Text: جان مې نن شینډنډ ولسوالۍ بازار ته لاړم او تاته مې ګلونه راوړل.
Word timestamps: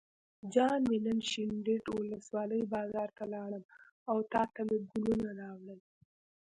جان 0.53 0.79
مې 0.89 0.97
نن 1.05 1.19
شینډنډ 1.29 1.85
ولسوالۍ 1.99 2.61
بازار 2.73 3.09
ته 3.17 3.23
لاړم 3.33 3.63
او 4.09 4.17
تاته 4.31 4.61
مې 4.67 4.77
ګلونه 4.91 5.29
راوړل. 5.39 5.79